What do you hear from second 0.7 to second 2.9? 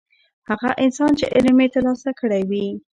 انسان چې علم یې ترلاسه کړی وي.